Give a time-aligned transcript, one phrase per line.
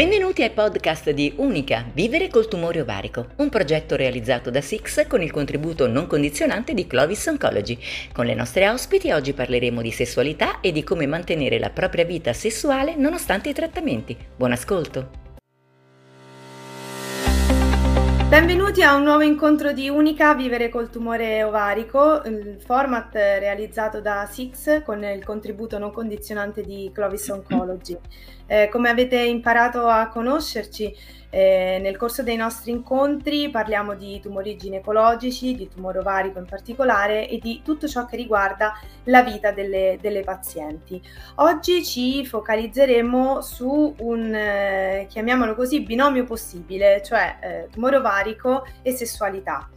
[0.00, 5.20] Benvenuti ai podcast di Unica, Vivere col tumore ovarico, un progetto realizzato da Six con
[5.20, 7.78] il contributo non condizionante di Clovis Oncology.
[8.10, 12.32] Con le nostre ospiti oggi parleremo di sessualità e di come mantenere la propria vita
[12.32, 14.16] sessuale nonostante i trattamenti.
[14.36, 15.28] Buon ascolto!
[18.30, 24.24] Benvenuti a un nuovo incontro di Unica Vivere col tumore ovarico, il format realizzato da
[24.30, 27.98] Six con il contributo non condizionante di Clovis Oncology.
[28.52, 30.92] Eh, come avete imparato a conoscerci,
[31.30, 37.28] eh, nel corso dei nostri incontri parliamo di tumori ginecologici, di tumore ovarico in particolare
[37.28, 38.72] e di tutto ciò che riguarda
[39.04, 41.00] la vita delle, delle pazienti.
[41.36, 48.90] Oggi ci focalizzeremo su un, eh, chiamiamolo così, binomio possibile, cioè eh, tumore ovarico e
[48.90, 49.68] sessualità.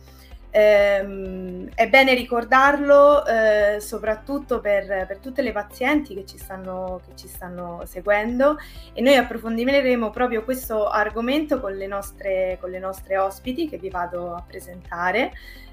[0.56, 7.14] Eh, è bene ricordarlo eh, soprattutto per, per, tutte le pazienti che ci, stanno, che
[7.16, 8.58] ci, stanno, seguendo
[8.94, 13.90] e noi approfondiremo proprio questo argomento con le nostre, con le nostre ospiti che vi
[13.90, 15.32] vado a presentare.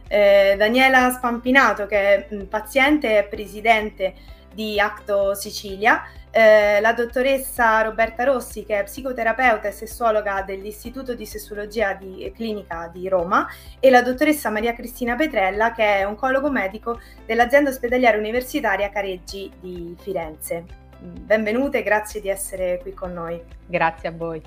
[0.08, 4.14] Eh, Daniela Spampinato che è paziente e presidente
[4.52, 11.26] di Acto Sicilia, eh, la dottoressa Roberta Rossi, che è psicoterapeuta e sessuologa dell'Istituto di
[11.26, 13.46] Sessuologia di, Clinica di Roma,
[13.78, 19.96] e la dottoressa Maria Cristina Petrella, che è oncologo medico dell'azienda ospedaliera universitaria Careggi di
[19.98, 20.64] Firenze.
[20.98, 23.42] Benvenute, grazie di essere qui con noi.
[23.66, 24.42] Grazie a voi.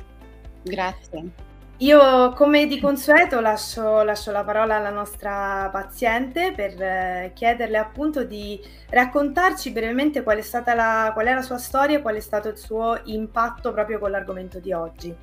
[0.63, 1.51] Grazie.
[1.83, 8.23] Io, come di consueto, lascio, lascio, la parola alla nostra paziente per eh, chiederle appunto
[8.23, 8.57] di
[8.89, 12.47] raccontarci brevemente qual è stata la, qual è la sua storia e qual è stato
[12.47, 15.13] il suo impatto proprio con l'argomento di oggi.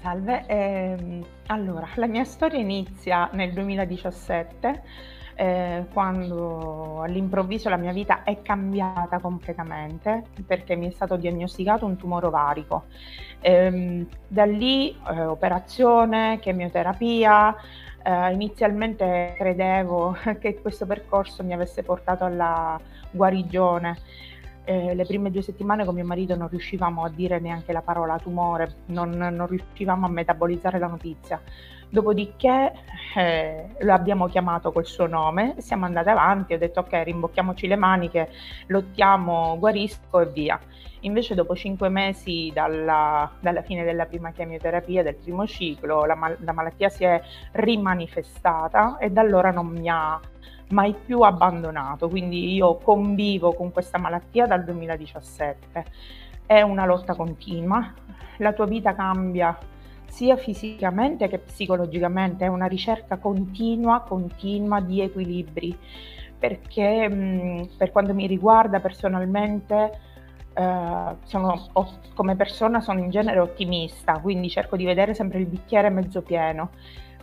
[0.00, 4.82] Salve, eh, allora la mia storia inizia nel 2017
[5.34, 11.96] eh, quando all'improvviso la mia vita è cambiata completamente perché mi è stato diagnosticato un
[11.96, 12.84] tumore ovarico.
[13.40, 17.54] Ehm, da lì eh, operazione, chemioterapia,
[18.02, 22.78] eh, inizialmente credevo che questo percorso mi avesse portato alla
[23.10, 23.98] guarigione.
[24.64, 28.16] Eh, le prime due settimane con mio marito non riuscivamo a dire neanche la parola
[28.18, 31.40] tumore, non, non riuscivamo a metabolizzare la notizia.
[31.92, 32.72] Dopodiché
[33.14, 37.76] eh, lo abbiamo chiamato col suo nome, siamo andati avanti, ho detto ok, rimbocchiamoci le
[37.76, 38.30] maniche,
[38.68, 40.58] lottiamo, guarisco e via.
[41.00, 46.38] Invece dopo cinque mesi dalla, dalla fine della prima chemioterapia, del primo ciclo, la, mal-
[46.40, 47.20] la malattia si è
[47.50, 50.18] rimanifestata e da allora non mi ha
[50.70, 55.84] mai più abbandonato, quindi io convivo con questa malattia dal 2017.
[56.46, 57.92] È una lotta continua,
[58.38, 59.58] la tua vita cambia
[60.12, 65.74] sia fisicamente che psicologicamente, è una ricerca continua, continua di equilibri,
[66.38, 69.98] perché mh, per quanto mi riguarda personalmente,
[70.52, 75.46] eh, sono, o, come persona sono in genere ottimista, quindi cerco di vedere sempre il
[75.46, 76.72] bicchiere mezzo pieno,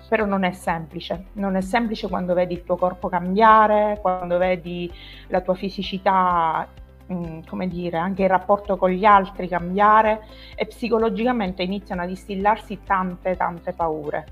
[0.07, 4.91] però non è semplice, non è semplice quando vedi il tuo corpo cambiare, quando vedi
[5.27, 6.67] la tua fisicità
[7.11, 10.21] Mm, come dire, anche il rapporto con gli altri cambiare
[10.55, 14.25] e psicologicamente iniziano a distillarsi tante, tante paure.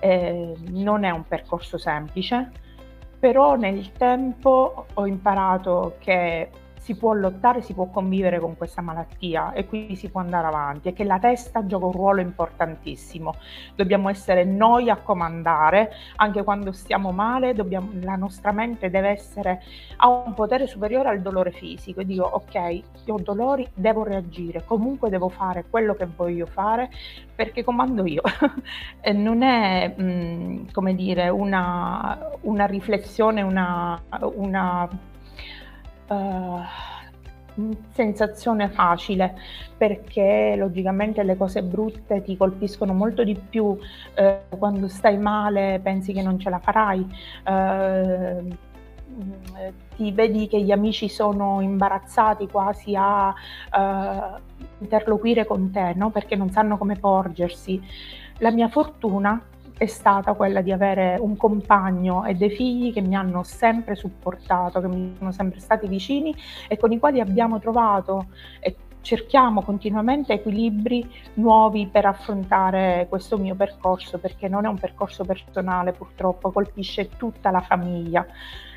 [0.00, 2.50] Eh, non è un percorso semplice,
[3.18, 6.50] però nel tempo ho imparato che
[6.88, 10.88] si può lottare, si può convivere con questa malattia e quindi si può andare avanti
[10.88, 13.34] e che la testa gioca un ruolo importantissimo.
[13.74, 19.62] Dobbiamo essere noi a comandare, anche quando stiamo male, dobbiamo, la nostra mente deve essere,
[19.98, 22.54] ha un potere superiore al dolore fisico e dico ok,
[23.04, 26.88] io ho dolori, devo reagire, comunque devo fare quello che voglio fare
[27.34, 28.22] perché comando io.
[29.12, 34.00] non è, mh, mm, come dire, una, una riflessione, una,
[34.36, 34.88] una
[36.08, 36.60] uh,
[37.92, 39.36] sensazione facile
[39.76, 43.76] perché logicamente le cose brutte ti colpiscono molto di più
[44.14, 47.06] eh, quando stai male pensi che non ce la farai
[47.44, 48.56] eh,
[49.96, 54.38] ti vedi che gli amici sono imbarazzati quasi a uh,
[54.78, 56.10] interloquire con te no?
[56.10, 57.82] perché non sanno come porgersi
[58.38, 59.40] la mia fortuna
[59.78, 64.80] è stata quella di avere un compagno e dei figli che mi hanno sempre supportato,
[64.80, 66.34] che mi sono sempre stati vicini
[66.66, 68.26] e con i quali abbiamo trovato
[68.58, 75.24] e cerchiamo continuamente equilibri nuovi per affrontare questo mio percorso, perché non è un percorso
[75.24, 78.26] personale purtroppo, colpisce tutta la famiglia.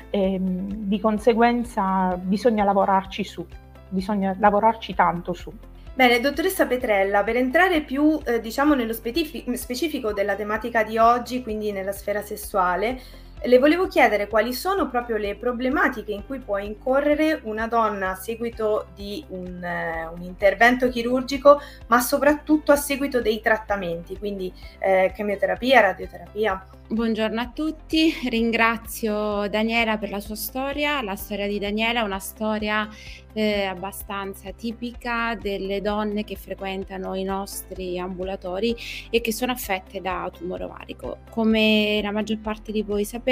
[0.08, 3.44] E, ehm, di conseguenza bisogna lavorarci su,
[3.88, 5.52] bisogna lavorarci tanto su.
[5.94, 11.70] Bene, dottoressa Petrella, per entrare più eh, diciamo nello specifico della tematica di oggi, quindi
[11.70, 12.98] nella sfera sessuale,
[13.44, 18.14] le volevo chiedere quali sono proprio le problematiche in cui può incorrere una donna a
[18.14, 25.12] seguito di un, eh, un intervento chirurgico, ma soprattutto a seguito dei trattamenti, quindi eh,
[25.14, 26.66] chemioterapia, radioterapia.
[26.88, 31.00] Buongiorno a tutti, ringrazio Daniela per la sua storia.
[31.00, 32.86] La storia di Daniela è una storia
[33.32, 38.76] eh, abbastanza tipica delle donne che frequentano i nostri ambulatori
[39.08, 41.20] e che sono affette da tumore ovarico.
[41.30, 43.31] Come la maggior parte di voi sapete,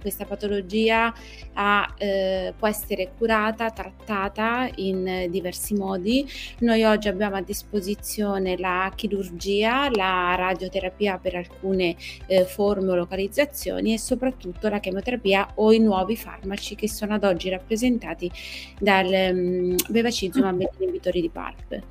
[0.00, 1.12] questa patologia
[1.54, 6.26] ha, eh, può essere curata, trattata in diversi modi.
[6.60, 11.96] Noi oggi abbiamo a disposizione la chirurgia, la radioterapia per alcune
[12.26, 17.48] eh, forme localizzazioni e soprattutto la chemioterapia o i nuovi farmaci che sono ad oggi
[17.48, 18.30] rappresentati
[18.78, 21.82] dal um, bevacizumab e inibitore di PARP.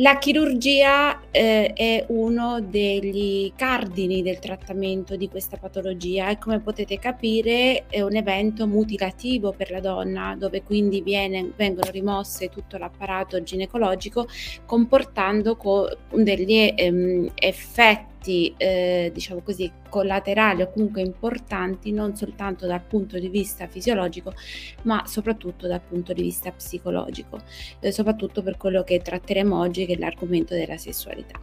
[0.00, 7.00] La chirurgia eh, è uno degli cardini del trattamento di questa patologia e come potete
[7.00, 13.42] capire è un evento mutilativo per la donna dove quindi viene, vengono rimosse tutto l'apparato
[13.42, 14.28] ginecologico
[14.64, 18.07] comportando co- degli ehm, effetti
[18.56, 24.34] eh, diciamo così collaterali o comunque importanti non soltanto dal punto di vista fisiologico
[24.82, 27.40] ma soprattutto dal punto di vista psicologico,
[27.80, 31.40] eh, soprattutto per quello che tratteremo oggi che è l'argomento della sessualità.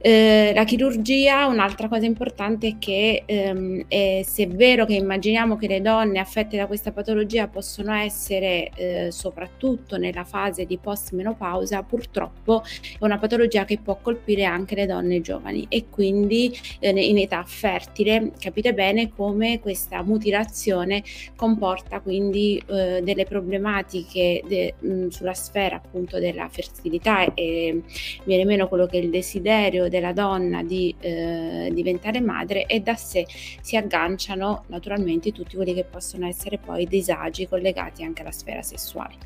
[0.00, 5.56] Eh, la chirurgia, un'altra cosa importante è che ehm, è, se è vero che immaginiamo
[5.56, 11.82] che le donne affette da questa patologia possono essere eh, soprattutto nella fase di post-menopausa,
[11.82, 17.18] purtroppo è una patologia che può colpire anche le donne giovani e quindi eh, in
[17.18, 21.02] età fertile capite bene come questa mutilazione
[21.36, 27.82] comporta quindi eh, delle problematiche de, mh, sulla sfera appunto della fertilità e
[28.24, 32.94] viene meno quello che è il desiderio della donna di eh, diventare madre e da
[32.94, 33.26] sé
[33.60, 39.16] si agganciano naturalmente tutti quelli che possono essere poi disagi collegati anche alla sfera sessuale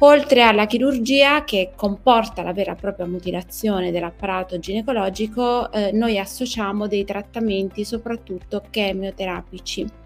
[0.00, 6.86] oltre alla chirurgia che comporta la vera e propria mutilazione dell'apparato ginecologico, eh, noi associamo
[6.86, 9.99] dei trattamenti soprattutto chemioterapici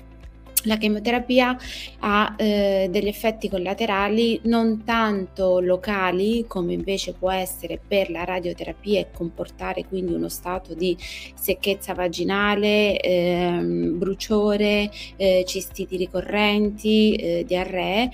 [0.64, 1.56] la chemioterapia
[2.00, 9.00] ha eh, degli effetti collaterali non tanto locali come invece può essere per la radioterapia
[9.00, 10.96] e comportare quindi uno stato di
[11.34, 18.10] secchezza vaginale, ehm, bruciore, eh, cistiti ricorrenti, eh, diarree.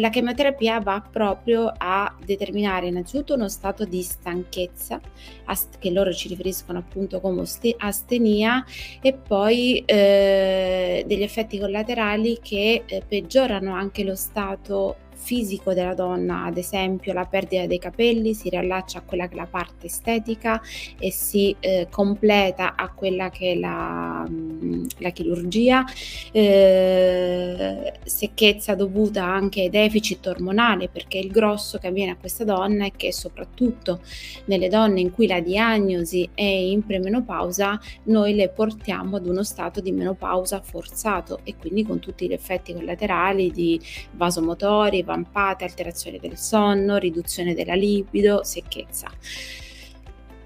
[0.00, 5.00] la chemioterapia va proprio a determinare innanzitutto uno stato di stanchezza
[5.44, 7.42] ast- che loro ci riferiscono appunto come
[7.78, 8.64] astenia
[9.00, 15.94] e poi eh, degli effetti collaterali collaterali che eh, peggiorano anche lo stato fisico della
[15.94, 19.86] donna, ad esempio la perdita dei capelli si riallaccia a quella che è la parte
[19.86, 20.60] estetica
[20.98, 25.84] e si eh, completa a quella che è la, mm, la chirurgia,
[26.32, 32.86] eh, secchezza dovuta anche ai deficit ormonali perché il grosso che avviene a questa donna
[32.86, 34.00] è che soprattutto
[34.46, 39.80] nelle donne in cui la diagnosi è in premenopausa noi le portiamo ad uno stato
[39.80, 43.80] di menopausa forzato e quindi con tutti gli effetti collaterali di
[44.12, 49.10] vasomotori, vampate, alterazione del sonno, riduzione della libido, secchezza.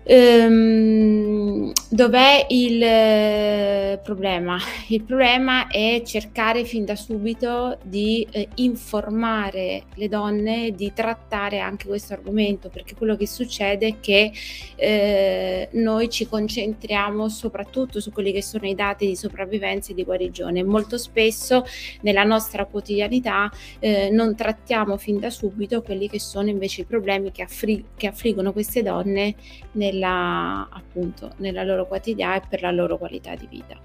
[0.06, 4.58] Ehm, dov'è il eh, problema?
[4.88, 11.86] Il problema è cercare fin da subito di eh, informare le donne, di trattare anche
[11.86, 14.30] questo argomento, perché quello che succede è che
[14.76, 20.04] eh, noi ci concentriamo soprattutto su quelli che sono i dati di sopravvivenza e di
[20.04, 20.62] guarigione.
[20.62, 21.64] Molto spesso
[22.02, 27.32] nella nostra quotidianità eh, non trattiamo fin da subito quelli che sono invece i problemi
[27.32, 29.34] che, affri- che affliggono queste donne
[29.72, 33.78] nel nella, appunto, nella loro quotidianità e per la loro qualità di vita.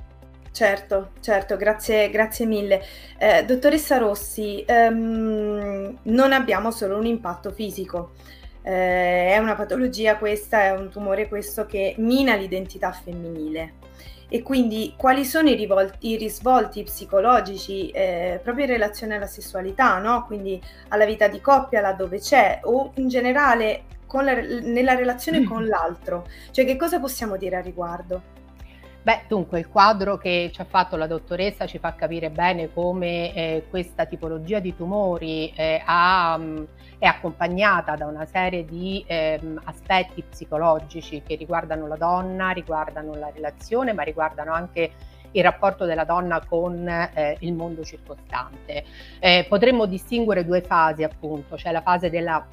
[0.51, 2.81] Certo, certo, grazie, grazie mille.
[3.17, 8.11] Eh, dottoressa Rossi, ehm, non abbiamo solo un impatto fisico,
[8.61, 13.75] eh, è una patologia questa, è un tumore questo che mina l'identità femminile
[14.31, 19.97] e quindi quali sono i, rivolti, i risvolti psicologici eh, proprio in relazione alla sessualità,
[19.97, 20.25] no?
[20.25, 25.45] quindi alla vita di coppia laddove c'è o in generale la, nella relazione mm.
[25.45, 28.37] con l'altro, cioè che cosa possiamo dire a riguardo?
[29.01, 33.33] Beh, dunque il quadro che ci ha fatto la dottoressa ci fa capire bene come
[33.33, 36.63] eh, questa tipologia di tumori eh, ha, mh, mm,
[36.99, 43.31] è accompagnata da una serie di eh, aspetti psicologici che riguardano la donna, riguardano la
[43.33, 44.91] relazione, ma riguardano anche
[45.31, 48.83] il rapporto della donna con eh, il mondo circostante.
[49.19, 52.45] Eh, potremmo distinguere due fasi appunto, cioè la fase della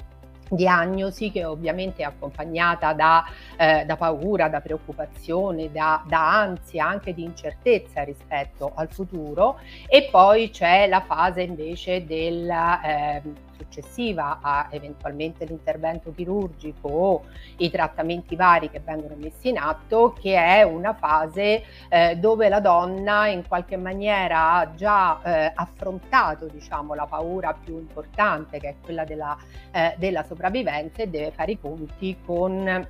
[0.49, 3.23] diagnosi che ovviamente è accompagnata da,
[3.57, 9.59] eh, da paura, da preoccupazione, da, da, ansia, anche di incertezza rispetto al futuro.
[9.87, 13.21] E poi c'è la fase invece del, eh,
[13.57, 17.23] successiva a eventualmente l'intervento chirurgico o
[17.57, 22.59] i trattamenti vari che vengono messi in atto, che è una fase eh, dove la
[22.59, 28.75] donna in qualche maniera ha già eh, affrontato diciamo, la paura più importante, che è
[28.81, 29.37] quella della,
[29.71, 32.87] eh, della sopravvivenza e deve fare i conti con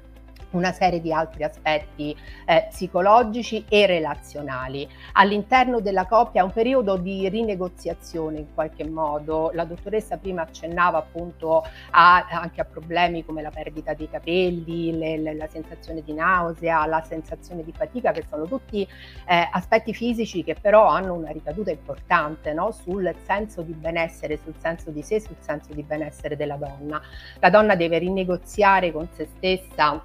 [0.52, 4.88] una serie di altri aspetti eh, psicologici e relazionali.
[5.14, 9.52] All'interno della coppia è un periodo di rinegoziazione in qualche modo.
[9.54, 15.18] La dottoressa prima accennava appunto a, anche a problemi come la perdita dei capelli, le,
[15.18, 18.88] le, la sensazione di nausea, la sensazione di fatica, che sono tutti
[19.28, 22.72] eh, aspetti fisici che però hanno una ricaduta importante no?
[22.72, 27.02] sul senso di benessere, sul senso di sé, sul senso di benessere della donna.
[27.40, 30.02] La donna deve rinegoziare con se stessa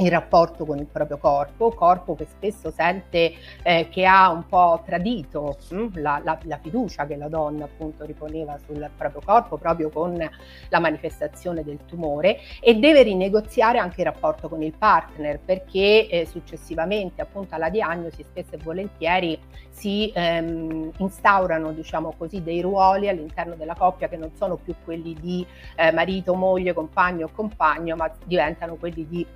[0.00, 4.82] in rapporto con il proprio corpo, corpo che spesso sente eh, che ha un po'
[4.84, 9.90] tradito hm, la, la, la, fiducia che la donna appunto riponeva sul proprio corpo proprio
[9.90, 10.16] con
[10.68, 16.26] la manifestazione del tumore e deve rinegoziare anche il rapporto con il partner perché eh,
[16.26, 19.38] successivamente appunto alla diagnosi spesso e volentieri
[19.68, 25.14] si ehm, instaurano diciamo così dei ruoli all'interno della coppia che non sono più quelli
[25.14, 29.26] di eh, marito, moglie, compagno o compagno ma diventano quelli di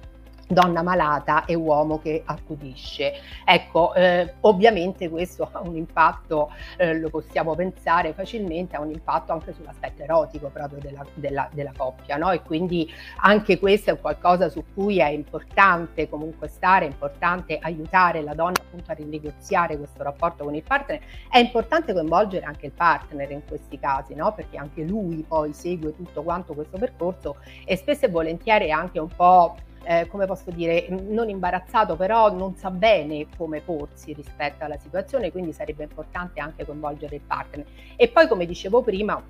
[0.55, 3.13] donna malata e uomo che accudisce.
[3.45, 9.33] Ecco, eh, ovviamente questo ha un impatto, eh, lo possiamo pensare facilmente, ha un impatto
[9.33, 12.31] anche sull'aspetto erotico proprio della, della, della coppia, no?
[12.31, 18.23] E quindi anche questo è qualcosa su cui è importante comunque stare, è importante aiutare
[18.23, 22.73] la donna appunto a rinegoziare questo rapporto con il partner, è importante coinvolgere anche il
[22.73, 24.33] partner in questi casi, no?
[24.33, 28.99] Perché anche lui poi segue tutto quanto questo percorso e spesso e volentieri è anche
[28.99, 34.65] un po' eh, come posso dire, non imbarazzato, però non sa bene come porsi rispetto
[34.65, 37.65] alla situazione, quindi sarebbe importante anche coinvolgere il partner.
[37.97, 39.23] E poi, come dicevo prima,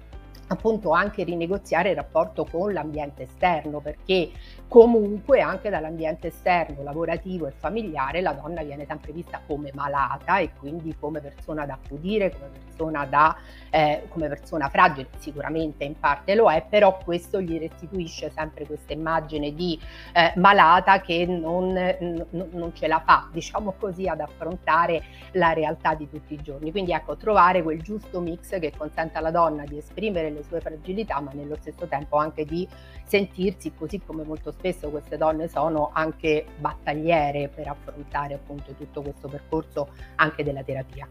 [0.49, 4.31] appunto anche rinegoziare il rapporto con l'ambiente esterno perché
[4.68, 10.50] comunque anche dall'ambiente esterno lavorativo e familiare la donna viene sempre vista come malata e
[10.59, 13.37] quindi come persona da accudire, come persona, da,
[13.71, 18.92] eh, come persona fragile, sicuramente in parte lo è, però questo gli restituisce sempre questa
[18.92, 19.78] immagine di
[20.12, 25.02] eh, malata che non, n- non ce la fa, diciamo così, ad affrontare
[25.33, 26.71] la realtà di tutti i giorni.
[26.71, 31.21] Quindi ecco, trovare quel giusto mix che consenta alla donna di esprimere le sue fragilità,
[31.21, 32.66] ma nello stesso tempo anche di
[33.04, 39.29] sentirsi, così come molto spesso queste donne sono, anche battagliere per affrontare appunto tutto questo
[39.29, 41.09] percorso anche della terapia.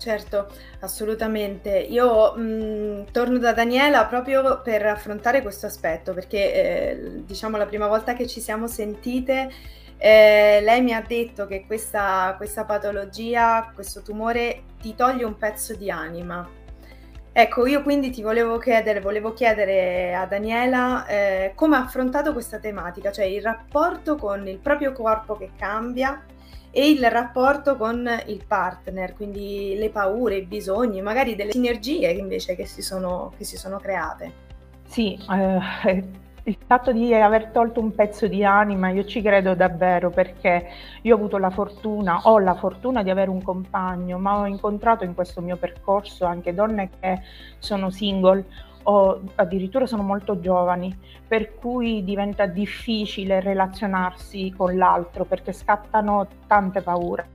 [0.00, 0.48] Certo,
[0.80, 1.76] assolutamente.
[1.76, 7.86] Io mh, torno da Daniela proprio per affrontare questo aspetto, perché eh, diciamo la prima
[7.86, 9.50] volta che ci siamo sentite,
[9.98, 15.74] eh, lei mi ha detto che questa, questa patologia, questo tumore ti toglie un pezzo
[15.74, 16.48] di anima.
[17.32, 22.58] Ecco, io quindi ti volevo chiedere, volevo chiedere a Daniela eh, come ha affrontato questa
[22.58, 26.24] tematica, cioè il rapporto con il proprio corpo che cambia
[26.72, 32.56] e il rapporto con il partner, quindi le paure, i bisogni, magari delle sinergie invece
[32.56, 34.48] che si sono, che si sono create.
[34.88, 36.04] Sì, eh,
[36.44, 40.68] il fatto di aver tolto un pezzo di anima, io ci credo davvero perché
[41.02, 45.04] io ho avuto la fortuna, ho la fortuna di avere un compagno, ma ho incontrato
[45.04, 47.20] in questo mio percorso anche donne che
[47.58, 48.44] sono single
[48.84, 50.96] o addirittura sono molto giovani,
[51.28, 57.28] per cui diventa difficile relazionarsi con l'altro perché scattano tante paure.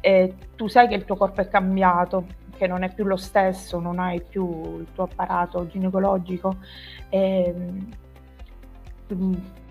[0.00, 2.24] E tu sai che il tuo corpo è cambiato,
[2.56, 6.56] che non è più lo stesso, non hai più il tuo apparato ginecologico.
[7.10, 7.80] E, Mm,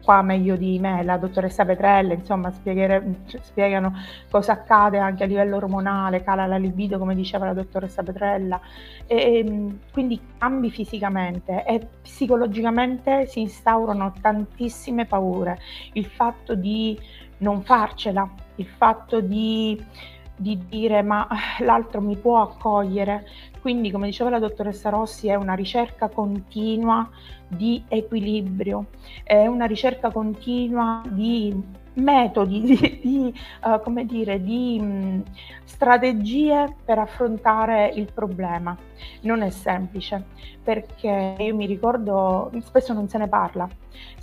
[0.02, 3.94] qua meglio di me la dottoressa Petrella, insomma spiegano
[4.30, 8.60] cosa accade anche a livello ormonale, cala la libido come diceva la dottoressa Petrella,
[9.06, 15.60] e, mm, quindi cambi fisicamente e psicologicamente si instaurano tantissime paure,
[15.94, 16.98] il fatto di
[17.40, 19.80] non farcela, il fatto di
[20.40, 21.28] di dire ma
[21.60, 23.28] l'altro mi può accogliere.
[23.62, 27.08] Quindi, come diceva la dottoressa Rossi, è una ricerca continua
[27.46, 28.86] di equilibrio,
[29.24, 35.24] è una ricerca continua di metodi, di, di, uh, come dire, di mh,
[35.66, 38.78] strategie per affrontare il problema.
[39.22, 40.24] Non è semplice
[40.64, 43.68] perché io mi ricordo, spesso non se ne parla,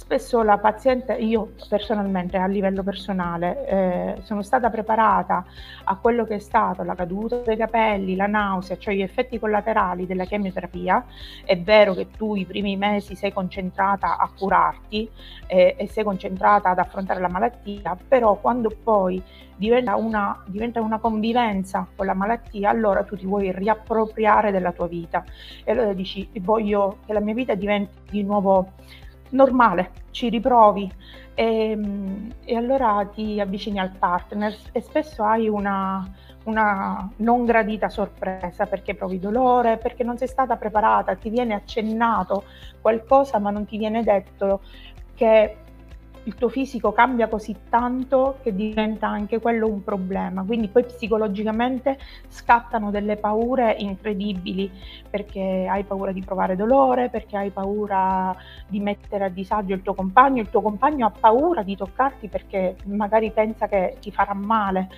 [0.07, 5.45] spesso la paziente, io personalmente a livello personale eh, sono stata preparata
[5.83, 10.07] a quello che è stato la caduta dei capelli, la nausea, cioè gli effetti collaterali
[10.07, 11.05] della chemioterapia,
[11.45, 15.11] è vero che tu i primi mesi sei concentrata a curarti
[15.49, 19.21] eh, e sei concentrata ad affrontare la malattia, però quando poi
[19.57, 24.87] diventa una, diventa una convivenza con la malattia, allora tu ti vuoi riappropriare della tua
[24.87, 25.25] vita.
[25.65, 28.71] E allora dici voglio che la mia vita diventi di nuovo
[29.30, 30.90] normale, ci riprovi
[31.35, 31.78] e,
[32.45, 34.56] e allora ti avvicini al partner.
[34.73, 36.09] E spesso hai una,
[36.45, 42.45] una non gradita sorpresa perché provi dolore, perché non sei stata preparata, ti viene accennato
[42.80, 44.61] qualcosa ma non ti viene detto
[45.14, 45.56] che
[46.26, 50.42] il tuo fisico cambia così tanto che diventa anche quello un problema.
[50.45, 54.71] Quindi poi psicologicamente scattano delle paure incredibili
[55.09, 59.95] perché hai paura di provare dolore, perché hai paura di mettere a disagio il tuo
[59.95, 64.88] compagno, il tuo compagno ha paura di toccarti perché magari pensa che ti farà male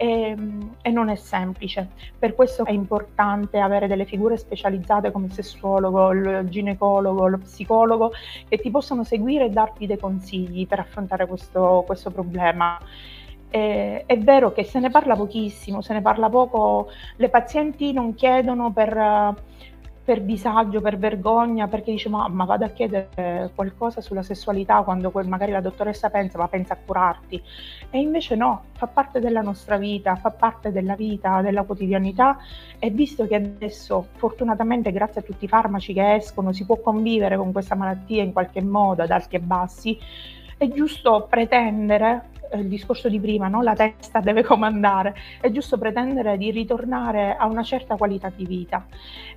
[0.00, 1.90] e, ehm, e, non è semplice.
[2.18, 8.12] Per questo è importante avere delle figure specializzate come il sessuologo, il ginecologo, lo psicologo
[8.48, 12.78] che ti possono seguire e darti dei consigli per affrontare questo, questo problema.
[13.50, 18.14] Eh, è vero che se ne parla pochissimo, se ne parla poco, le pazienti non
[18.14, 19.34] chiedono per
[20.10, 25.12] per disagio, per vergogna, perché dice ma, ma, vado a chiedere qualcosa sulla sessualità quando
[25.26, 27.40] magari la dottoressa pensa, ma pensa a curarti.
[27.90, 32.38] E invece no, fa parte della nostra vita, fa parte della vita, della quotidianità
[32.80, 37.36] e visto che adesso fortunatamente grazie a tutti i farmaci che escono si può convivere
[37.36, 39.96] con questa malattia in qualche modo ad alti e bassi,
[40.60, 43.62] è giusto pretendere il discorso di prima, no?
[43.62, 48.84] la testa deve comandare, è giusto pretendere di ritornare a una certa qualità di vita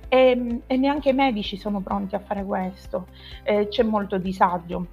[0.06, 3.06] e, e neanche i medici sono pronti a fare questo,
[3.42, 4.86] eh, c'è molto disagio.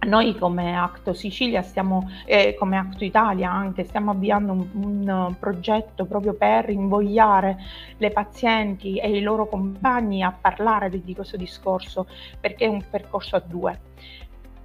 [0.00, 6.04] Noi come Acto Sicilia stiamo, eh, come Acto Italia anche, stiamo avviando un, un, progetto
[6.04, 7.56] proprio per invogliare
[7.96, 12.84] le pazienti e i loro compagni a parlare di, di questo discorso, perché è un
[12.90, 13.78] percorso a due.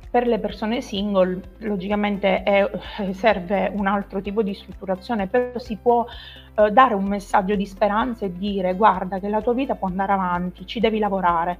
[0.09, 2.69] Per le persone single logicamente è,
[3.13, 6.05] serve un altro tipo di strutturazione, però si può
[6.55, 10.13] eh, dare un messaggio di speranza e dire guarda che la tua vita può andare
[10.13, 11.59] avanti, ci devi lavorare.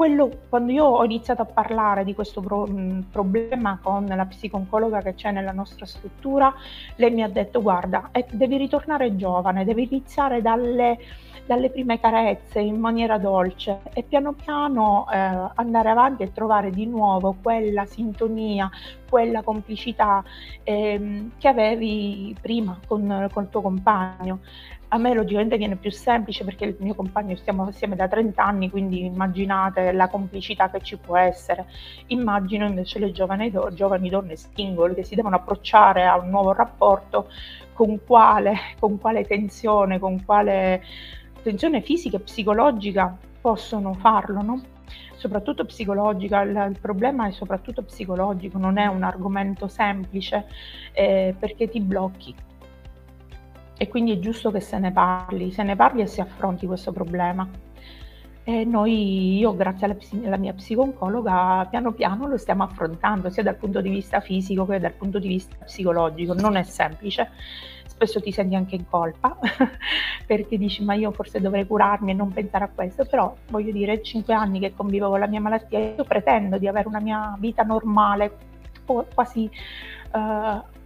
[0.00, 5.02] Quello, quando io ho iniziato a parlare di questo pro, mh, problema con la psiconcologa
[5.02, 6.54] che c'è nella nostra struttura,
[6.96, 10.96] lei mi ha detto guarda, eh, devi ritornare giovane, devi iniziare dalle
[11.50, 15.16] dalle prime carezze in maniera dolce e piano piano eh,
[15.56, 18.70] andare avanti e trovare di nuovo quella sintonia,
[19.08, 20.22] quella complicità
[20.62, 24.38] eh, che avevi prima con, con il tuo compagno.
[24.92, 28.70] A me logicamente viene più semplice perché il mio compagno stiamo assieme da 30 anni,
[28.70, 31.66] quindi immaginate la complicità che ci può essere.
[32.08, 36.52] Immagino invece le giovani, do- giovani donne single che si devono approcciare a un nuovo
[36.52, 37.28] rapporto
[37.72, 40.82] con quale, con quale tensione, con quale
[41.40, 44.60] tensione fisica e psicologica possono farlo, no?
[45.14, 50.46] soprattutto psicologica, il, il, problema è soprattutto psicologico, non è un argomento semplice
[50.92, 52.34] eh, perché ti blocchi.
[53.82, 56.92] E quindi è giusto che se ne parli, se ne parli e si affronti questo
[56.92, 57.48] problema.
[58.44, 63.56] E noi, io grazie alla, alla mia psiconcologa, piano piano lo stiamo affrontando, sia dal
[63.56, 66.34] punto di vista fisico che dal punto di vista psicologico.
[66.34, 67.30] Non è semplice,
[67.86, 69.38] spesso ti senti anche in colpa
[70.26, 74.02] perché dici ma io forse dovrei curarmi e non pensare a questo, però voglio dire,
[74.02, 77.62] cinque anni che convivo con la mia malattia, io pretendo di avere una mia vita
[77.62, 78.36] normale,
[79.14, 79.50] quasi...
[80.12, 80.78] Uh,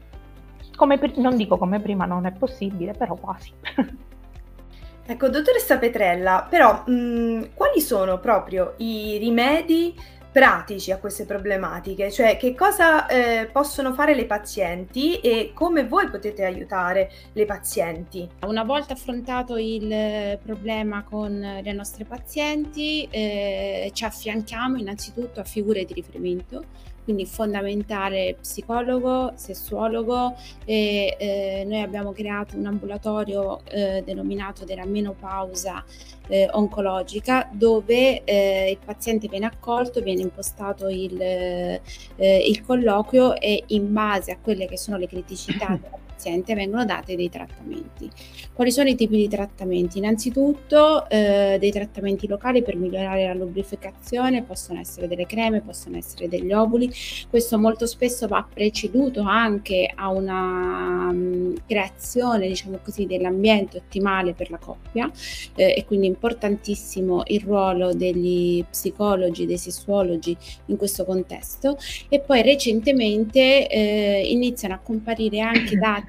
[0.76, 3.52] come, non dico come prima non è possibile, però quasi.
[5.06, 9.94] ecco, dottoressa Petrella, però mh, quali sono proprio i rimedi
[10.34, 16.10] pratici a queste problematiche, cioè che cosa eh, possono fare le pazienti e come voi
[16.10, 18.28] potete aiutare le pazienti.
[18.44, 25.84] Una volta affrontato il problema con le nostre pazienti, eh, ci affianchiamo innanzitutto a figure
[25.84, 26.64] di riferimento
[27.04, 35.84] quindi fondamentale psicologo, sessuologo e eh, noi abbiamo creato un ambulatorio eh, denominato della menopausa
[36.28, 41.80] eh, oncologica dove eh, il paziente viene accolto, viene impostato il, eh,
[42.16, 47.16] il colloquio e in base a quelle che sono le criticità della paziente vengono date
[47.16, 48.08] dei trattamenti.
[48.52, 49.98] Quali sono i tipi di trattamenti?
[49.98, 56.28] Innanzitutto eh, dei trattamenti locali per migliorare la lubrificazione, possono essere delle creme, possono essere
[56.28, 56.90] degli ovuli.
[57.28, 64.50] Questo molto spesso va preceduto anche a una um, creazione, diciamo così, dell'ambiente ottimale per
[64.50, 65.10] la coppia
[65.56, 71.76] eh, e quindi importantissimo il ruolo degli psicologi, dei sessuologi in questo contesto.
[72.08, 76.03] E poi recentemente eh, iniziano a comparire anche dati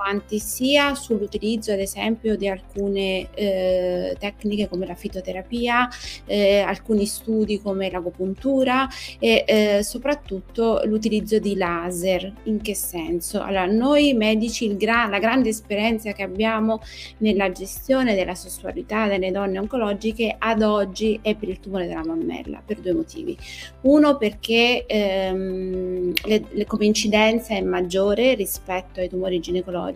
[0.00, 5.90] quanti, sia sull'utilizzo ad esempio di alcune eh, tecniche come la fitoterapia,
[6.24, 12.32] eh, alcuni studi come l'agopuntura e eh, soprattutto l'utilizzo di laser.
[12.44, 13.42] In che senso?
[13.42, 16.80] Allora, noi medici gra- la grande esperienza che abbiamo
[17.18, 22.62] nella gestione della sessualità delle donne oncologiche ad oggi è per il tumore della mammella,
[22.64, 23.36] per due motivi.
[23.82, 29.88] Uno perché ehm, le, le, come incidenza è maggiore rispetto ai tumori ginecologici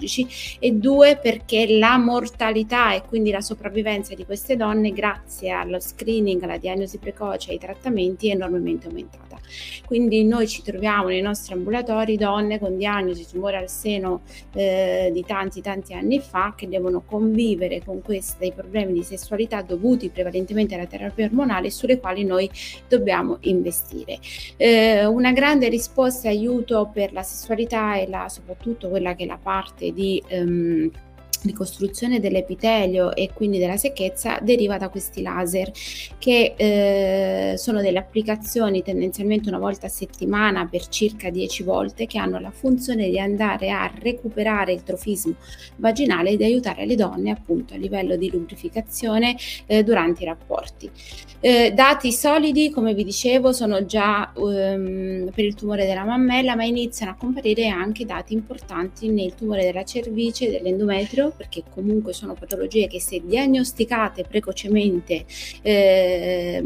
[0.59, 6.43] e due perché la mortalità e quindi la sopravvivenza di queste donne grazie allo screening,
[6.43, 9.34] alla diagnosi precoce e ai trattamenti è enormemente aumentata.
[9.87, 14.23] Quindi noi ci troviamo nei nostri ambulatori donne con diagnosi tumore al seno
[14.55, 20.11] eh, di tanti tanti anni fa che devono convivere con questi problemi di sessualità dovuti
[20.11, 22.51] prevalentemente alla terapia ormonale sulle quali noi
[22.88, 24.18] dobbiamo investire.
[24.57, 29.27] Eh, una grande risposta e aiuto per la sessualità e la, soprattutto quella che è
[29.27, 30.90] la parte di ehm,
[31.45, 35.71] ricostruzione dell'epitelio e quindi della secchezza deriva da questi laser
[36.19, 42.19] che eh, sono delle applicazioni tendenzialmente una volta a settimana per circa 10 volte che
[42.19, 45.35] hanno la funzione di andare a recuperare il trofismo
[45.77, 50.91] vaginale e di aiutare le donne appunto a livello di lubrificazione eh, durante i rapporti.
[51.41, 56.65] Eh, dati solidi come vi dicevo sono già ehm, per il tumore della mammella ma
[56.65, 62.87] iniziano a comparire anche dati importanti nel tumore della cervice, dell'endometrio perché comunque sono patologie
[62.87, 65.25] che se diagnosticate precocemente
[65.62, 66.62] eh,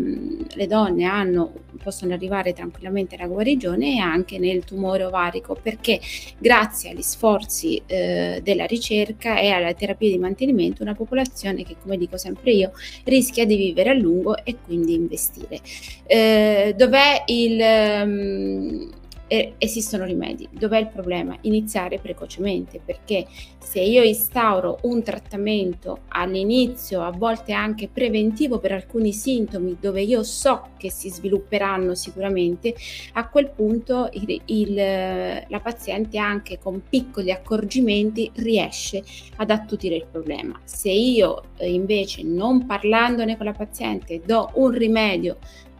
[0.48, 1.52] le donne hanno,
[1.82, 6.00] possono arrivare tranquillamente alla guarigione e anche nel tumore ovarico perché
[6.38, 11.96] grazie agli sforzi eh, della ricerca e alla terapia di mantenimento una popolazione che come
[11.96, 12.72] dico sempre io
[13.04, 15.60] rischia di vivere a lungo e quindi investire.
[16.06, 17.60] Eh, dov'è il...
[18.04, 18.96] Um,
[19.28, 20.48] eh, esistono rimedi.
[20.50, 21.36] Dov'è il problema?
[21.42, 23.26] Iniziare precocemente perché
[23.58, 30.22] se io instauro un trattamento all'inizio, a volte anche preventivo per alcuni sintomi dove io
[30.22, 32.74] so che si svilupperanno sicuramente,
[33.12, 39.02] a quel punto il, il, la paziente anche con piccoli accorgimenti riesce
[39.36, 40.58] ad attutire il problema.
[40.64, 45.36] Se io eh, invece non parlandone con la paziente do un rimedio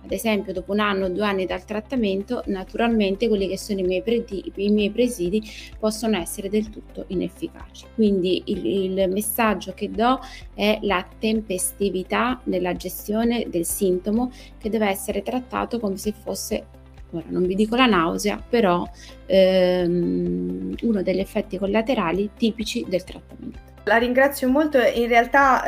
[0.09, 3.83] ad esempio dopo un anno o due anni dal trattamento, naturalmente quelli che sono i
[3.83, 5.43] miei, predi, i miei presidi
[5.79, 7.85] possono essere del tutto inefficaci.
[7.95, 10.19] Quindi il, il messaggio che do
[10.55, 16.65] è la tempestività nella gestione del sintomo che deve essere trattato come se fosse
[17.11, 18.87] ora non vi dico la nausea, però
[19.27, 23.68] ehm, uno degli effetti collaterali tipici del trattamento.
[23.89, 25.65] La ringrazio molto, in realtà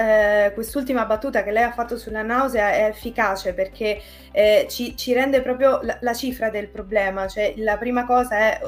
[0.47, 3.99] eh, quest'ultima battuta che lei ha fatto sulla nausea è efficace perché
[4.31, 8.61] eh, ci, ci, rende proprio la, la, cifra del problema, cioè la prima cosa è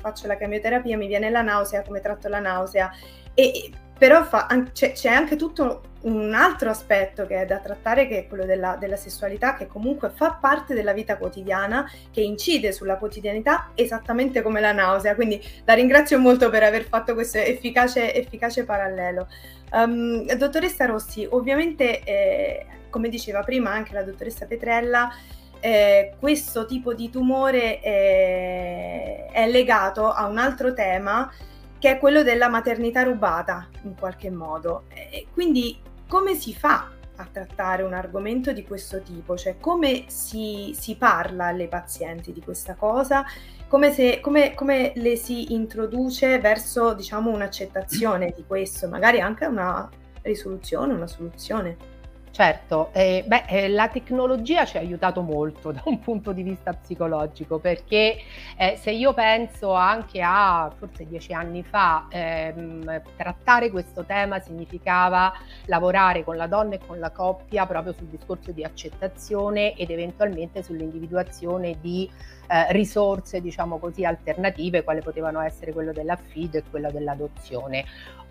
[0.00, 2.90] faccio la chemioterapia, mi viene la nausea, come tratto la nausea
[3.32, 8.18] e però fa, c'è, c'è, anche tutto un altro aspetto che è da trattare, che
[8.18, 12.96] è quello della, della, sessualità, che comunque fa parte della vita quotidiana, che incide sulla
[12.96, 15.14] quotidianità esattamente come la nausea.
[15.14, 19.28] Quindi la ringrazio molto per aver fatto questo efficace, efficace parallelo.
[19.72, 25.10] Um, dottoressa Rossi, ovviamente, eh, come diceva prima anche la dottoressa Petrella,
[25.58, 31.32] eh, questo tipo di tumore è, è legato a un altro tema
[31.78, 34.84] che è quello della maternità rubata in qualche modo.
[34.88, 39.36] E quindi come si fa a trattare un argomento di questo tipo?
[39.36, 43.24] Cioè come si, si parla alle pazienti di questa cosa?
[43.68, 49.88] Come, se, come, come le si introduce verso diciamo un'accettazione di questo, magari anche una
[50.22, 51.95] risoluzione, una soluzione?
[52.36, 56.74] Certo, eh, beh, eh, la tecnologia ci ha aiutato molto da un punto di vista
[56.74, 58.18] psicologico perché
[58.58, 65.32] eh, se io penso anche a forse dieci anni fa, ehm, trattare questo tema significava
[65.64, 70.62] lavorare con la donna e con la coppia proprio sul discorso di accettazione ed eventualmente
[70.62, 72.06] sull'individuazione di
[72.48, 77.84] eh, risorse, diciamo così, alternative, quali potevano essere quello dell'affido e quello dell'adozione.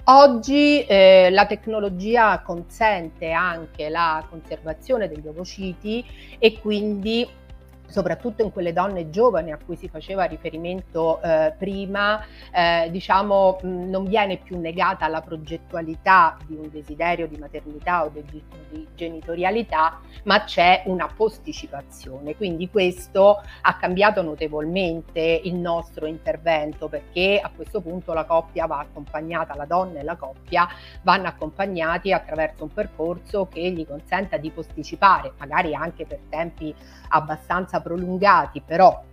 [0.07, 6.05] Oggi eh, la tecnologia consente anche la conservazione degli ovociti
[6.37, 7.27] e quindi
[7.95, 13.89] soprattutto in quelle donne giovani a cui si faceva riferimento eh, prima, eh, diciamo mh,
[13.89, 18.21] non viene più negata la progettualità di un desiderio di maternità o di,
[18.69, 22.35] di genitorialità, ma c'è una posticipazione.
[22.35, 28.79] Quindi questo ha cambiato notevolmente il nostro intervento perché a questo punto la coppia va
[28.79, 30.67] accompagnata, la donna e la coppia
[31.01, 36.75] vanno accompagnati attraverso un percorso che gli consenta di posticipare, magari anche per tempi
[37.09, 39.03] abbastanza prolungati, però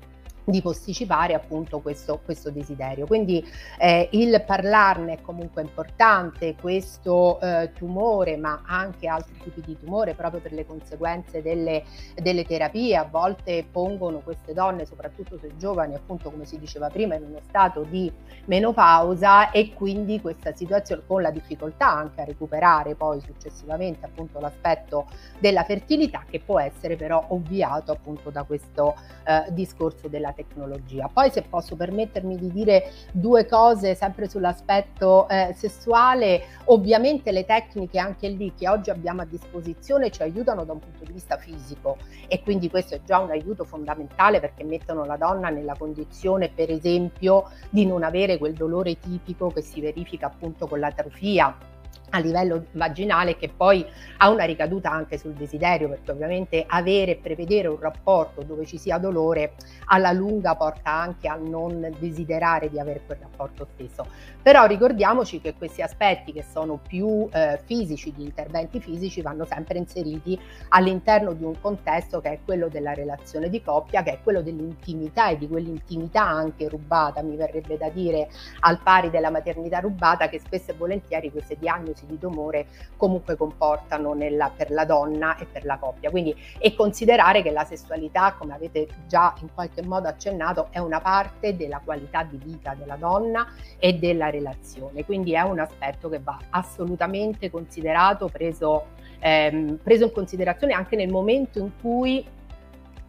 [0.44, 3.06] di posticipare appunto questo, questo desiderio.
[3.06, 3.44] Quindi
[3.78, 10.14] eh, il parlarne è comunque importante, questo eh, tumore, ma anche altri tipi di tumore,
[10.14, 15.94] proprio per le conseguenze delle, delle, terapie, a volte pongono queste donne, soprattutto se giovani,
[15.94, 18.10] appunto come si diceva prima, in uno stato di
[18.46, 25.06] menopausa e quindi questa situazione con la difficoltà anche a recuperare poi successivamente appunto l'aspetto
[25.38, 31.08] della fertilità che può essere però ovviato appunto da questo eh, discorso della tecnologia.
[31.12, 37.98] Poi se posso permettermi di dire due cose sempre sull'aspetto eh, sessuale, ovviamente le tecniche
[37.98, 41.96] anche lì che oggi abbiamo a disposizione ci aiutano da un punto di vista fisico
[42.28, 46.70] e quindi questo è già un aiuto fondamentale perché mettono la donna nella condizione per
[46.70, 51.70] esempio di non avere quel dolore tipico che si verifica appunto con l'atrofia
[52.12, 53.84] a livello vaginale che poi
[54.18, 58.78] ha una ricaduta anche sul desiderio perché ovviamente avere e prevedere un rapporto dove ci
[58.78, 59.54] sia dolore
[59.86, 64.06] alla lunga porta anche a non desiderare di avere quel rapporto stesso.
[64.42, 69.78] Però ricordiamoci che questi aspetti che sono più eh, fisici di interventi fisici vanno sempre
[69.78, 74.42] inseriti all'interno di un contesto che è quello della relazione di coppia che è quello
[74.42, 78.28] dell'intimità e di quell'intimità anche rubata mi verrebbe da dire
[78.60, 83.36] al pari della maternità rubata che spesso e volentieri queste diagnosi diagnosi di tumore comunque
[83.36, 86.10] comportano nella, per la donna e per la coppia.
[86.10, 91.00] Quindi, e considerare che la sessualità, come avete già in qualche modo accennato, è una
[91.00, 93.46] parte della qualità di vita della donna
[93.78, 95.04] e della relazione.
[95.04, 98.86] Quindi è un aspetto che va assolutamente considerato, preso,
[99.20, 102.24] ehm, preso in considerazione anche nel momento in cui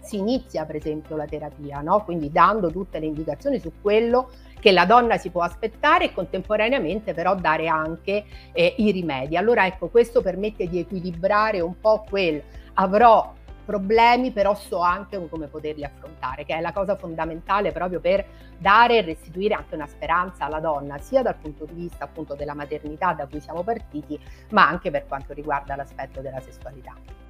[0.04, 2.04] si inizia per esempio la terapia, no?
[2.04, 4.32] quindi dando tutte le indicazioni su quello
[4.64, 8.24] che la donna si può aspettare e contemporaneamente però dare anche
[8.54, 9.36] eh, i rimedi.
[9.36, 12.42] Allora ecco, questo permette di equilibrare un po' quel
[12.76, 13.34] avrò
[13.66, 18.26] problemi, però so anche come poterli affrontare, che è la cosa fondamentale proprio per
[18.58, 22.54] dare e restituire anche una speranza alla donna, sia dal punto di vista appunto della
[22.54, 24.18] maternità da cui siamo partiti,
[24.52, 27.23] ma anche per quanto riguarda l'aspetto della sessualità.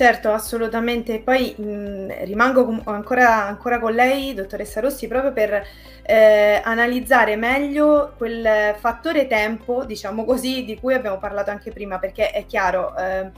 [0.00, 1.20] Certo, assolutamente.
[1.20, 5.62] Poi mh, rimango com- ancora, ancora, con lei, dottoressa Rossi, proprio per
[6.00, 12.30] eh, analizzare meglio quel fattore tempo, diciamo così, di cui abbiamo parlato anche prima, perché
[12.30, 13.30] è chiaro, eh,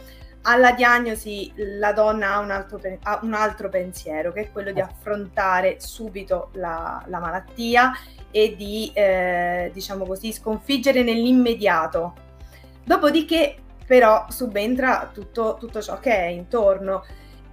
[0.42, 4.78] alla diagnosi la donna ha un, altro, ha un, altro, pensiero, che è quello di
[4.78, 4.84] eh.
[4.84, 7.90] affrontare subito la, la malattia
[8.30, 12.14] e di, eh, diciamo così, sconfiggere nell'immediato.
[12.84, 17.04] Dopodiché però subentra tutto, tutto ciò che è intorno.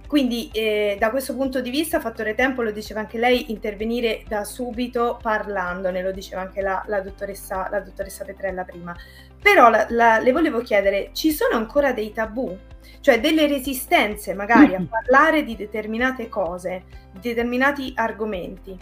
[0.06, 4.42] Quindi eh, da questo punto di vista, fattore tempo, lo diceva anche lei, intervenire da
[4.42, 8.92] subito parlandone, lo diceva anche la, la, dottoressa, la dottoressa, Petrella prima.
[9.40, 12.58] Però la, le volevo chiedere, ci sono ancora dei tabù?
[13.00, 18.76] Cioè delle resistenze magari a parlare di determinate cose, di determinati argomenti?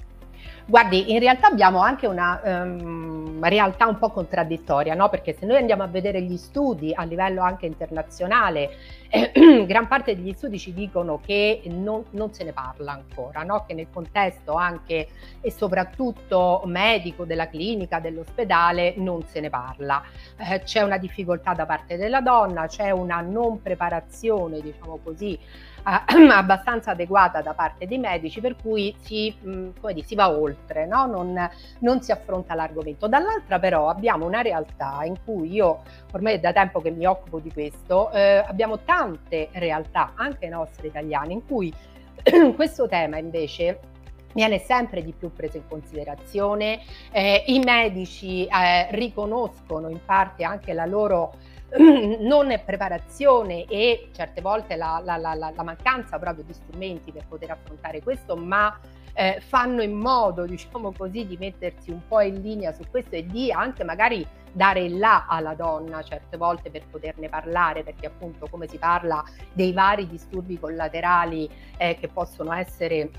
[0.70, 5.08] Guardi, in realtà abbiamo anche una um, realtà un po' contraddittoria, no?
[5.08, 8.68] perché se noi andiamo a vedere gli studi a livello anche internazionale,
[9.10, 9.32] eh,
[9.66, 13.64] gran parte degli studi ci dicono che non, non se ne parla ancora, no?
[13.66, 15.08] che nel contesto anche
[15.40, 20.02] e soprattutto medico della clinica, dell'ospedale, non se ne parla.
[20.36, 25.38] Eh, c'è una difficoltà da parte della donna, c'è una non preparazione, diciamo così,
[26.30, 31.06] abbastanza adeguata da parte dei medici, per cui si, mh, dire, si va oltre, no?
[31.06, 31.48] non,
[31.80, 33.08] non, si affronta l'argomento.
[33.08, 37.38] Dall'altra però abbiamo una realtà in cui io ormai è da tempo che mi occupo
[37.38, 41.72] di questo, eh, abbiamo tante realtà, anche nostre italiane, in cui
[42.56, 43.78] questo tema invece
[44.34, 46.80] viene sempre di più preso in considerazione,
[47.12, 51.34] eh, i medici eh, riconoscono in parte anche la loro
[51.78, 57.52] non preparazione e certe volte la, la, la, la, mancanza proprio di strumenti per poter
[57.52, 58.76] affrontare questo, ma
[59.18, 63.26] eh, fanno in modo, diciamo così, di mettersi un po' in linea su questo e
[63.26, 68.46] di anche magari dare il là alla donna certe volte per poterne parlare, perché appunto
[68.48, 73.10] come si parla dei vari disturbi collaterali eh, che possono essere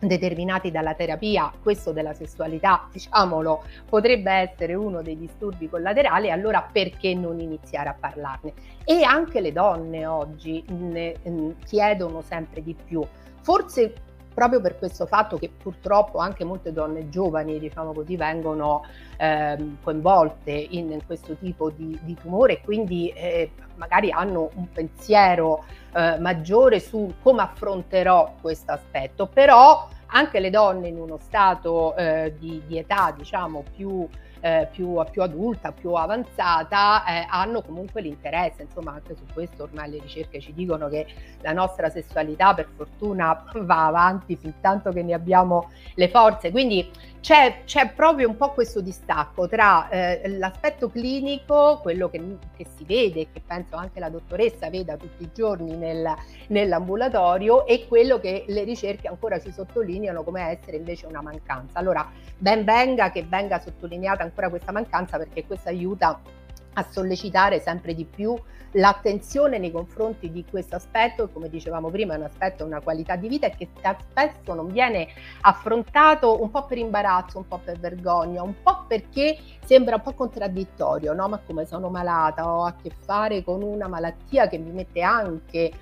[0.00, 7.14] determinati dalla terapia, questo della sessualità, diciamolo, potrebbe essere uno dei disturbi collaterali, allora perché
[7.14, 8.52] non iniziare a parlarne?
[8.84, 13.00] E anche le donne oggi ne, ne chiedono sempre di più.
[13.42, 13.94] Forse
[14.36, 18.84] proprio per questo fatto che purtroppo anche molte donne giovani, diciamo così, vengono
[19.16, 24.70] eh, coinvolte in, in, questo tipo di, di tumore e quindi eh, magari hanno un
[24.70, 31.96] pensiero eh, maggiore su come affronterò questo aspetto, però anche le donne in uno stato
[31.96, 34.06] eh, di, di, età diciamo più
[34.40, 38.62] eh, più, più, adulta, più avanzata, eh, hanno comunque l'interesse.
[38.62, 41.06] Insomma, anche su questo ormai le ricerche ci dicono che
[41.40, 46.50] la nostra sessualità per fortuna va avanti fin tanto che ne abbiamo le forze.
[46.50, 46.90] Quindi
[47.26, 52.22] c'è, c'è proprio un po' questo distacco tra eh, l'aspetto clinico, quello che,
[52.56, 56.08] che, si vede, che penso anche la dottoressa veda tutti i giorni nel,
[56.48, 61.80] nell'ambulatorio, e quello che le ricerche ancora ci sottolineano come essere invece una mancanza.
[61.80, 66.20] Allora, ben venga che venga sottolineata ancora questa mancanza perché questo aiuta
[66.78, 68.36] a sollecitare sempre di più
[68.72, 73.28] l'attenzione nei confronti di questo aspetto, come dicevamo prima è un aspetto, una qualità di
[73.28, 73.68] vita e che
[74.10, 75.08] spesso non viene
[75.42, 80.12] affrontato un po' per imbarazzo, un po' per vergogna, un po' perché sembra un po'
[80.12, 81.28] contraddittorio, no?
[81.28, 85.72] Ma come sono malata, ho a che fare con una malattia che mi mette anche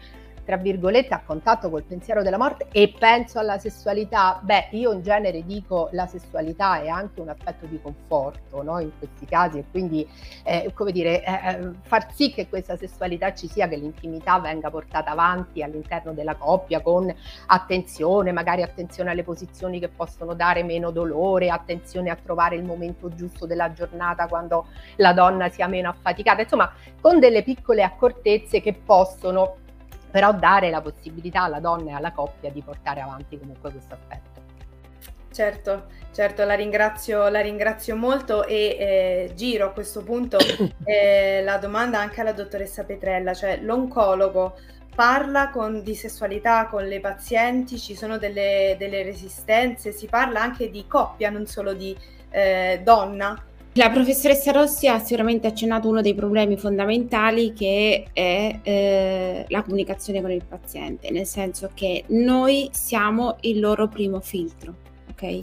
[0.45, 5.03] tra virgolette, a contatto col pensiero della morte e penso alla sessualità, beh, io in
[5.03, 8.79] genere dico la sessualità è anche un aspetto di conforto no?
[8.79, 10.07] in questi casi e quindi,
[10.45, 14.71] eh, come dire, eh, eh, far sì che questa sessualità ci sia, che l'intimità venga
[14.71, 17.13] portata avanti all'interno della coppia con
[17.47, 23.09] attenzione, magari attenzione alle posizioni che possono dare meno dolore, attenzione a trovare il momento
[23.15, 28.75] giusto della giornata quando la donna sia meno affaticata, insomma, con delle piccole accortezze che
[28.75, 29.63] possono
[30.15, 34.43] però dare la possibilità alla donna e alla coppia di portare avanti comunque questo aspetto.
[35.33, 40.39] Certo, certo, la ringrazio, la ringrazio molto e eh, giro a questo punto
[40.87, 44.57] eh, la domanda anche alla dottoressa Petrella, cioè l'oncologo
[44.95, 50.71] parla con, di sessualità con le pazienti, ci sono delle, delle, resistenze, si parla anche
[50.71, 51.93] di coppia, non solo di
[52.31, 53.37] eh, donna
[53.77, 60.21] la professoressa Rossi ha sicuramente accennato uno dei problemi fondamentali che è eh, la comunicazione
[60.21, 64.75] con il paziente, nel senso che noi siamo il loro primo filtro,
[65.11, 65.41] ok?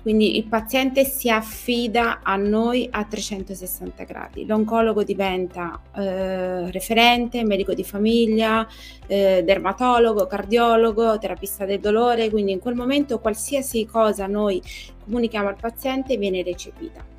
[0.00, 4.46] Quindi il paziente si affida a noi a 360 gradi.
[4.46, 8.64] L'oncologo diventa eh, referente, medico di famiglia,
[9.08, 14.62] eh, dermatologo, cardiologo, terapista del dolore, quindi in quel momento qualsiasi cosa noi
[15.02, 17.10] comunichiamo al paziente viene recepita.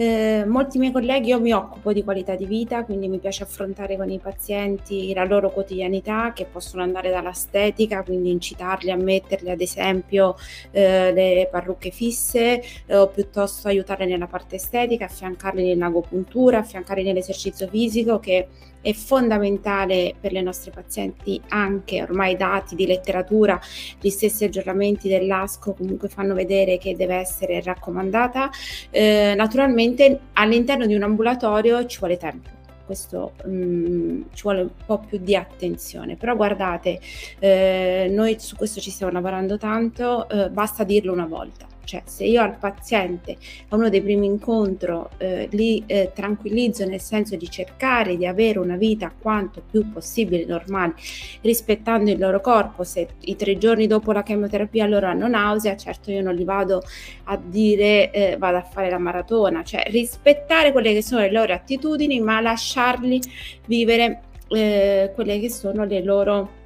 [0.00, 3.96] Eh, molti miei colleghi, io mi occupo di qualità di vita, quindi mi piace affrontare
[3.96, 9.60] con i pazienti la loro quotidianità, che possono andare dall'estetica, quindi incitarli a metterli ad
[9.60, 10.36] esempio
[10.70, 17.66] eh, le parrucche fisse, eh, o piuttosto aiutarli nella parte estetica, affiancarli nell'agopuntura, affiancarli nell'esercizio
[17.66, 18.46] fisico, che
[18.80, 23.60] è fondamentale per le nostre pazienti anche ormai dati di letteratura,
[24.00, 28.50] gli stessi aggiornamenti dell'ASCO comunque fanno vedere che deve essere raccomandata.
[28.90, 29.34] Eh,
[29.88, 32.56] naturalmente all'interno di un ambulatorio ci vuole tempo
[32.88, 36.16] questo um, ci vuole un po' più di attenzione.
[36.16, 36.98] Però guardate,
[37.38, 41.66] eh, noi su questo ci stiamo lavorando tanto, eh, basta dirlo una volta.
[41.88, 47.00] Cioè, se io al paziente a uno dei primi incontri eh, li eh, tranquillizzo nel
[47.00, 50.92] senso di cercare di avere una vita quanto più possibile normale,
[51.40, 56.10] rispettando il loro corpo, se i tre giorni dopo la chemioterapia loro hanno nausea, certo
[56.10, 56.82] io non li vado
[57.24, 61.54] a dire eh, vado a fare la maratona, cioè rispettare quelle che sono le loro
[61.54, 63.18] attitudini, ma lasciarli
[63.64, 66.57] vivere eh, quelle che sono le loro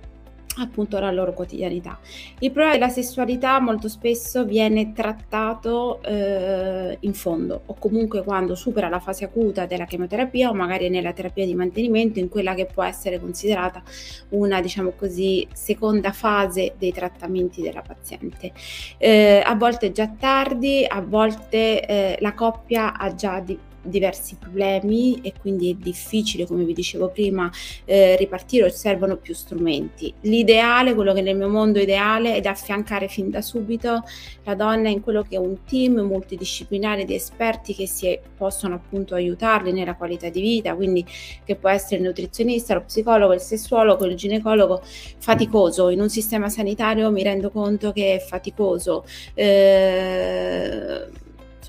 [0.59, 1.99] appunto la loro quotidianità.
[2.41, 8.88] Il problema della sessualità molto spesso viene trattato eh, in fondo o comunque quando supera
[8.88, 12.83] la fase acuta della chemioterapia o magari nella terapia di mantenimento in quella che può
[12.83, 13.83] essere considerata
[14.31, 18.53] una diciamo così seconda fase dei trattamenti della paziente.
[18.99, 24.37] Eh, a volte è già tardi, a volte eh, la coppia ha già di, diversi
[24.37, 27.51] problemi e quindi è difficile, come vi dicevo prima,
[27.85, 30.12] eh, ripartire o servono più strumenti.
[30.23, 34.03] L'ideale, quello che nel mio mondo ideale, è affiancare fin da subito
[34.45, 39.14] la donna in quello che è un team multidisciplinare di esperti che si possono appunto
[39.14, 41.05] aiutarli nella qualità di vita, quindi
[41.45, 44.81] che può essere il nutrizionista, lo psicologo, il sessuologo, il ginecologo,
[45.18, 45.88] faticoso.
[45.90, 49.05] In un sistema sanitario mi rendo conto che è faticoso.
[49.35, 51.21] Eh,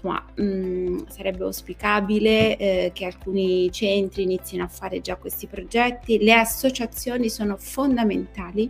[0.04, 6.22] insomma mh, mm, sarebbe auspicabile eh, che alcuni centri inizino a fare già questi progetti.
[6.22, 8.70] Le associazioni sono fondamentali,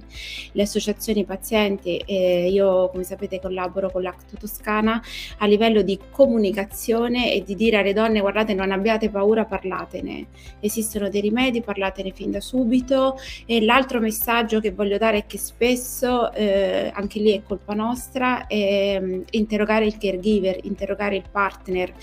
[0.51, 5.01] le associazioni pazienti, eh, io come sapete collaboro con l'Acto Toscana
[5.39, 10.27] a livello di comunicazione e di dire alle donne guardate non abbiate paura, parlatene,
[10.59, 13.17] esistono dei rimedi, parlatene fin da subito.
[13.45, 18.45] E l'altro messaggio che voglio dare è che spesso, eh, anche lì è colpa nostra,
[18.53, 21.93] mm, interrogare il caregiver, interrogare aiutare il partner.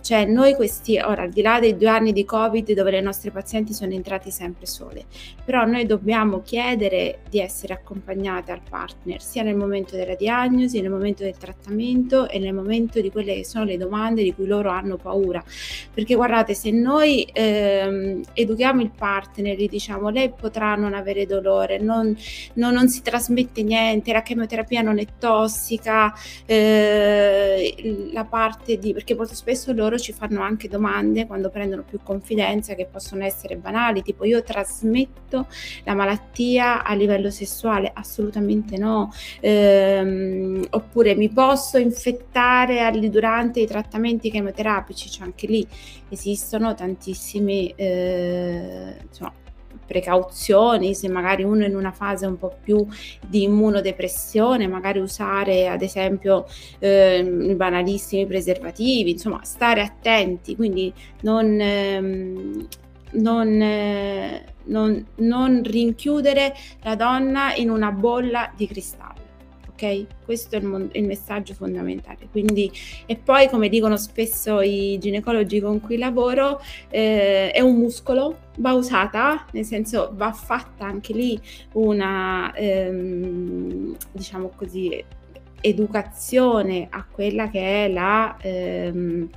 [0.00, 3.30] Cioè noi questi, ora al di là dei due anni di Covid dove le nostre
[3.30, 5.04] pazienti sono entrate sempre sole,
[5.44, 10.90] però noi dobbiamo chiedere di essere accompagnate al partner sia nel momento della diagnosi, nel
[10.90, 14.70] momento del trattamento e nel momento di quelle che sono le domande di cui loro
[14.70, 15.42] hanno paura.
[15.92, 21.78] Perché guardate, se noi ehm, educhiamo il partner, gli diciamo lei potrà non avere dolore,
[21.78, 22.16] non,
[22.54, 26.12] non, non si trasmette niente, la chemioterapia non è tossica,
[26.46, 28.92] eh, la parte di...
[28.92, 33.56] perché molto spesso loro ci fanno anche domande quando prendono più confidenza che possono essere
[33.56, 35.46] banali, tipo io trasmetto
[35.84, 37.90] la malattia a livello sessuale?
[37.92, 39.12] Assolutamente no.
[39.40, 45.10] Eh, oppure mi posso infettare durante i trattamenti chemioterapici?
[45.10, 45.66] Cioè anche lì
[46.08, 49.32] esistono tantissimi eh, insomma,
[49.90, 52.86] precauzioni, se magari uno è in una fase un po' più
[53.26, 56.46] di immunodepressione, magari usare ad esempio
[56.78, 57.24] eh,
[57.56, 62.68] banalissimi preservativi, insomma stare attenti, quindi non, ehm,
[63.14, 69.19] non, eh, non, non rinchiudere la donna in una bolla di cristallo
[69.80, 70.24] ok?
[70.24, 72.28] Questo è il, il, messaggio fondamentale.
[72.30, 72.70] Quindi,
[73.06, 76.60] e poi, come dicono spesso i ginecologi con cui lavoro,
[76.90, 81.40] eh, è un muscolo, va usata, nel senso va fatta anche lì
[81.72, 85.02] una, ehm, diciamo così,
[85.62, 88.36] educazione a quella che è la...
[88.40, 89.28] Ehm,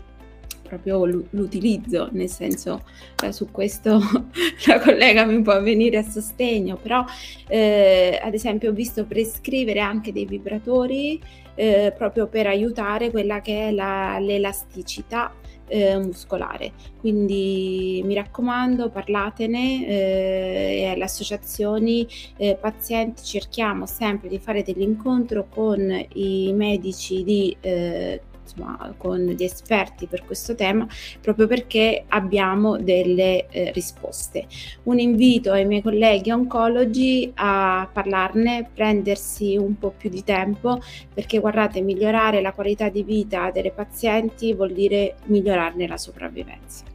[0.78, 2.84] proprio l'utilizzo, nel senso
[3.24, 4.00] eh, su questo
[4.68, 7.06] la collega mi può venire a sostegno, però
[7.48, 11.22] eh, ad esempio ho visto prescrivere anche dei vibratori
[11.56, 15.34] eh, proprio per aiutare quella che è la, l'elasticità
[15.68, 16.72] eh, muscolare.
[17.00, 22.08] Quindi mi raccomando, parlatene eh, alle associazioni
[22.38, 29.44] eh, pazienti cerchiamo sempre di fare dell'incontro con i medici di eh, insomma, con gli
[29.44, 30.88] esperti per questo tema
[31.22, 34.46] proprio perché abbiamo delle eh, risposte.
[34.84, 40.82] Un invito ai miei colleghi oncologi a parlarne, prendersi un po' più di tempo
[41.14, 46.86] perché guardate, migliorare la qualità di vita delle pazienti vuol dire migliorarne la sopravvivenza.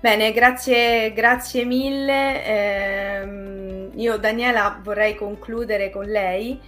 [0.00, 2.44] Bene, grazie, grazie mille.
[2.44, 6.60] Eh, io Daniela vorrei concludere con lei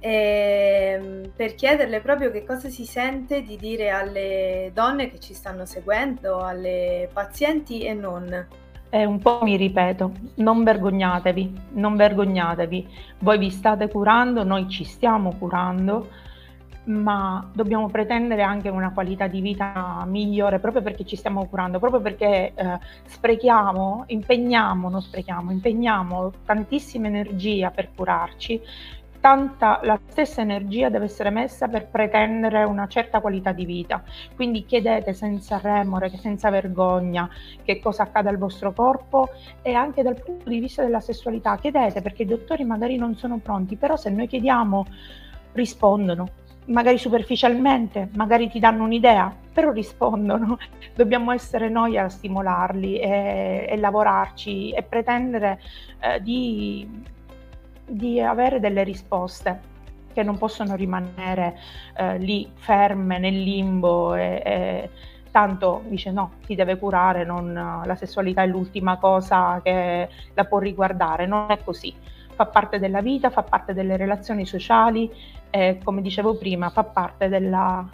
[0.00, 5.66] eh, per chiederle proprio che cosa si sente di dire alle donne che ci stanno
[5.66, 8.46] seguendo, alle pazienti e non.
[8.92, 12.88] Eh, un po' mi ripeto, non vergognatevi, non vergognatevi,
[13.20, 16.08] voi vi state curando, noi ci stiamo curando,
[16.84, 22.00] ma dobbiamo pretendere anche una qualità di vita migliore proprio perché ci stiamo curando, proprio
[22.00, 28.60] perché eh, sprechiamo, impegniamo, non sprechiamo, impegniamo tantissima energia per curarci
[29.20, 34.02] tanta, la stessa energia deve essere messa per pretendere una certa qualità di vita.
[34.34, 37.28] Quindi chiedete senza remore, senza vergogna
[37.62, 39.28] che cosa accade al vostro corpo
[39.62, 41.56] e anche dal punto di vista della sessualità.
[41.56, 44.86] Chiedete perché i dottori magari non sono pronti, però se noi chiediamo
[45.52, 46.28] rispondono.
[46.66, 50.58] Magari superficialmente, magari ti danno un'idea, però rispondono.
[50.94, 55.60] Dobbiamo essere noi a stimolarli e, e lavorarci e pretendere
[56.00, 57.18] eh, di
[57.90, 59.68] di avere delle risposte
[60.12, 61.58] che non possono rimanere
[61.96, 64.90] eh, lì ferme nel limbo e, e,
[65.30, 67.52] tanto dice no, si deve curare, non,
[67.84, 71.94] la sessualità è l'ultima cosa che la può riguardare, non è così,
[72.34, 75.10] fa parte della vita, fa parte delle relazioni sociali
[75.50, 77.88] e come dicevo prima fa parte della,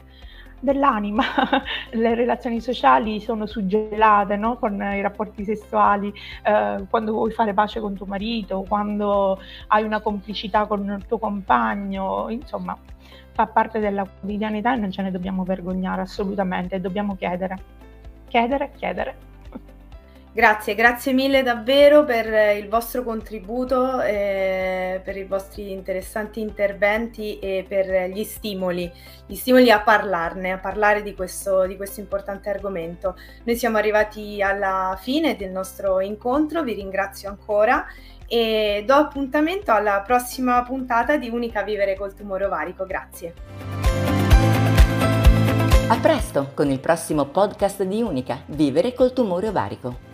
[0.60, 1.22] dell'anima,
[1.92, 4.56] le relazioni sociali sono suggellate no?
[4.56, 9.38] con i rapporti sessuali, eh, quando vuoi fare pace con tuo marito, quando
[9.68, 12.76] hai una complicità con il tuo compagno, insomma
[13.32, 17.58] fa parte della quotidianità e non ce ne dobbiamo vergognare assolutamente, dobbiamo chiedere,
[18.28, 19.35] chiedere, chiedere.
[20.36, 27.64] Grazie, grazie mille davvero per il vostro contributo, eh, per i vostri interessanti interventi e
[27.66, 28.92] per gli stimoli,
[29.24, 33.16] gli stimoli a parlarne, a parlare di questo, di questo importante argomento.
[33.44, 37.86] Noi siamo arrivati alla fine del nostro incontro, vi ringrazio ancora
[38.28, 42.84] e do appuntamento alla prossima puntata di Unica Vivere col tumore ovarico.
[42.84, 43.32] Grazie.
[45.88, 50.05] A presto con il prossimo podcast di Unica Vivere col tumore ovarico.